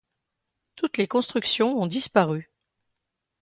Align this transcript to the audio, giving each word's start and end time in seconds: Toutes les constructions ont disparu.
Toutes 0.75 0.97
les 0.97 1.07
constructions 1.07 1.79
ont 1.79 1.85
disparu. 1.85 2.49